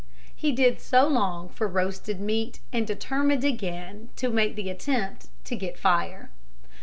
He 0.35 0.51
did 0.51 0.81
so 0.81 1.07
long 1.07 1.49
for 1.49 1.67
roasted 1.67 2.19
meat 2.19 2.59
and 2.73 2.87
determined 2.87 3.43
again 3.43 4.09
to 4.15 4.31
make 4.31 4.55
the 4.55 4.71
attempt 4.71 5.27
to 5.43 5.55
get 5.55 5.77
fire. 5.77 6.31